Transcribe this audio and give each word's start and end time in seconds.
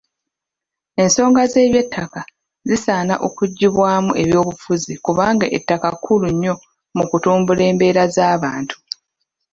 Ensonga 1.01 1.41
z'ebyettaka 1.51 2.21
zisaana 2.67 3.15
okuggyibwamu 3.27 4.11
ebyobufuzi 4.21 4.93
kubanga 5.05 5.45
ettaka 5.57 5.89
kkulu 5.95 6.27
nnyo 6.33 6.53
mu 6.97 7.03
kutumbula 7.09 7.61
embeera 7.71 8.03
z'abantu. 8.15 8.75